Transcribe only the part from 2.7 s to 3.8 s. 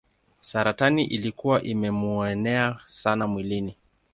sana mwilini.